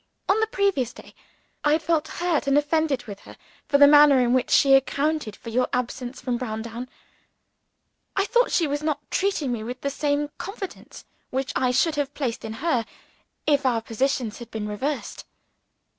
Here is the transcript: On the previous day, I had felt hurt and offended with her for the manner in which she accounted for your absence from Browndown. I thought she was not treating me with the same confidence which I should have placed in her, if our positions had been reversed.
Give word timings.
On 0.27 0.39
the 0.39 0.47
previous 0.47 0.93
day, 0.93 1.13
I 1.63 1.73
had 1.73 1.83
felt 1.83 2.07
hurt 2.07 2.47
and 2.47 2.57
offended 2.57 3.03
with 3.05 3.19
her 3.19 3.37
for 3.67 3.77
the 3.77 3.85
manner 3.85 4.19
in 4.19 4.33
which 4.33 4.49
she 4.49 4.73
accounted 4.73 5.35
for 5.35 5.49
your 5.49 5.67
absence 5.73 6.19
from 6.19 6.39
Browndown. 6.39 6.89
I 8.15 8.25
thought 8.25 8.49
she 8.51 8.65
was 8.65 8.81
not 8.81 9.11
treating 9.11 9.51
me 9.51 9.63
with 9.63 9.81
the 9.81 9.91
same 9.91 10.31
confidence 10.39 11.05
which 11.29 11.53
I 11.55 11.69
should 11.69 11.97
have 11.97 12.15
placed 12.15 12.43
in 12.43 12.53
her, 12.65 12.83
if 13.45 13.63
our 13.63 13.79
positions 13.79 14.39
had 14.39 14.49
been 14.49 14.67
reversed. 14.67 15.23